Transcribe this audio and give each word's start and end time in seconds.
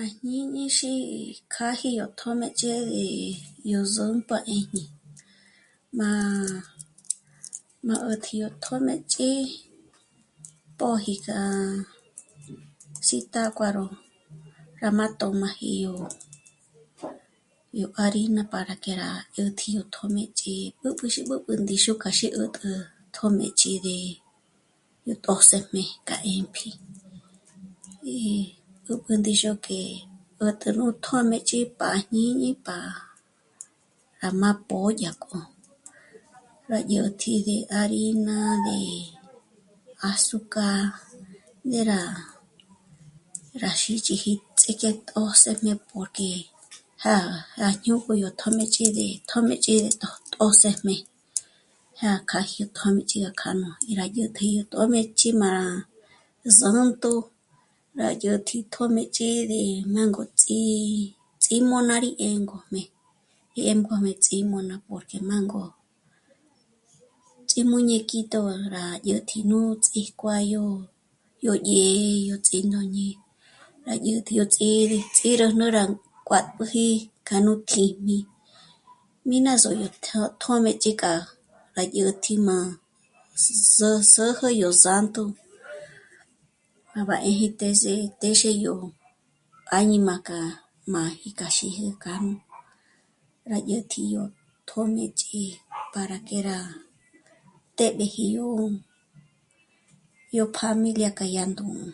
À 0.00 0.02
jñini 0.14 0.64
xîji 0.76 1.06
kjâji 1.52 1.90
yó 1.98 2.06
tjṓmëch'i 2.18 2.72
yó 3.70 3.80
sûmp'a 3.94 4.36
'èjñe 4.52 4.84
m'a 7.90 7.94
'ä̀tji 8.00 8.34
yó 8.42 8.48
tjṓmëch'i 8.64 9.30
póji 10.78 11.14
kja 11.26 11.40
Zitácuaro 13.06 13.84
rá 14.80 14.88
má'tö̌m'aji 14.98 15.70
yó 17.78 17.86
harina 17.96 18.42
para 18.52 18.74
que 18.82 18.92
rá 19.02 19.10
'ä̀tji 19.36 19.68
yó 19.76 19.82
tjṓmëch'i 19.94 20.54
'ä́p'äxi 20.82 21.20
nú 21.28 21.52
ndíxu 21.62 21.92
dyák'a 21.92 22.10
xí 22.18 22.28
'ä̀t'ä̀ 22.32 22.74
tjṓmëch'i 23.14 23.14
para 23.18 23.34
nú 23.36 23.40
ndíxu 23.50 23.62
k'a 23.62 23.70
xí 23.70 23.70
'ä̀t'ä 23.70 23.70
tjṓmëch'i 23.70 23.72
de... 23.86 23.96
yó 25.06 25.14
tjṓsëjme 25.24 25.82
kja 26.08 26.16
'ë́mp'i 26.22 26.70
y... 28.18 28.30
'ä̀tpjü 28.86 29.14
ndíxu 29.18 29.52
que 29.66 29.80
'ä̀t'ä 30.38 30.68
nú 30.78 30.86
tjṓmëch'i 31.04 31.60
pa 31.78 31.88
jñíni 32.04 32.50
pa 32.66 32.76
rá 34.20 34.28
má 34.40 34.50
pô'o 34.68 34.88
dya 35.00 35.12
rá 36.70 36.78
dyä̀tji 36.90 37.32
de 37.46 37.56
harina, 37.72 38.38
de... 38.66 38.78
azúcar, 40.10 40.78
ndé 41.66 41.80
rá 43.62 43.70
xíchiji 43.80 44.32
ts'íjketo 44.58 45.22
tjṓsëjme 45.28 45.72
porque 45.88 46.30
já'a 47.02 47.34
rá 47.60 47.68
jñū́'ū 47.80 48.12
de 48.20 48.28
tjṓmëch'i 48.40 48.86
de 48.98 49.06
tjṓsëjme 49.30 50.94
kja 51.98 52.12
k'á'a 52.28 52.48
jyó 52.56 52.64
tjṓmëch'i 52.76 53.18
tjṓsëjme 53.22 53.68
í 53.90 53.92
rá 53.98 54.04
dyä̀t'äji 54.14 54.60
nú 54.60 54.66
tjṓmëch'i 54.72 55.28
m'a 55.40 55.48
zä̂nt'ü 56.58 57.14
rá 58.00 58.08
dyä̀tji 58.22 58.58
tjṓmëch'i 58.74 59.30
ndínângo 59.46 60.22
ts'i 60.40 60.58
ts'ímonâ 61.42 61.94
rí 62.04 62.10
'éngójme 62.16 62.82
dyé'e 63.54 63.72
nguájmi 63.78 64.12
ts'íngajme 64.24 64.76
porque 64.86 65.18
má 65.28 65.36
ngó'o. 65.46 65.70
Ts'ímuñequito 67.48 68.42
rá 68.74 68.84
dyä̀tji 69.06 69.38
nú 69.50 69.58
ts'íjkuáyo 69.84 70.64
yó 71.44 71.52
jë́'ë 71.66 72.24
yó 72.28 72.36
ts'íjñóñi 72.46 73.06
rá 73.86 73.94
dyä̀tji 74.04 74.32
ó 74.44 74.44
ts'íre 74.54 75.46
nó 75.58 75.66
ngó'o 75.66 75.70
ná 75.72 75.82
kuát'pjüji 76.26 76.88
k'a 77.26 77.36
nú 77.44 77.52
kjíjmi, 77.70 78.16
mí 79.28 79.36
na 79.44 79.52
sódyo 79.62 79.88
téj 80.02 80.04
t'a 80.04 80.18
tjṓmëch'i 80.42 80.90
kja 81.00 81.12
dyä̀tji 81.94 82.34
má 82.46 82.56
s'ǜsüju 83.42 84.48
yó 84.60 84.70
santo 84.84 85.22
ná'b'a 86.94 87.16
'éji 87.20 87.48
tése 87.60 87.92
yó 88.00 88.10
téxe 88.20 88.50
yó 88.64 88.74
áñima 89.78 90.14
kja 90.26 90.40
mâji 90.92 91.28
kja 91.38 91.46
rá 91.48 91.54
xí'i 91.56 91.92
kja 92.02 92.14
rá 93.50 93.58
dyä̀tji 93.68 94.00
yó 94.14 94.24
tjṓmëch'i 94.68 95.42
para 95.92 96.16
que 96.26 96.38
rá 96.48 96.58
té'b'éji 97.76 98.26
yó 100.36 100.44
pjámilia 100.54 101.10
kja 101.18 101.26
dyá 101.32 101.44
ndū́'ū 101.50 101.88